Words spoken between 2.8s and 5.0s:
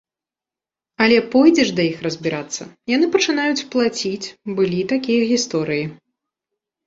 яны пачынаюць плаціць, былі і